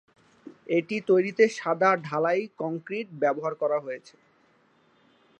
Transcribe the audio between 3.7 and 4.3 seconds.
হয়েছে।